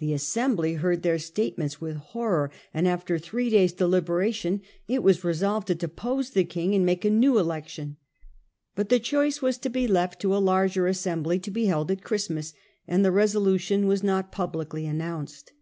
[0.00, 5.66] The assembly heard their statements with horror, and after three days' deliberation it was resolved
[5.68, 7.96] to depose the king and make a new election,
[8.74, 12.04] but the choice was to be left to a larger assembly to be held at
[12.04, 12.52] Christmas,
[12.86, 15.52] and the resolu tion was not publicly announced.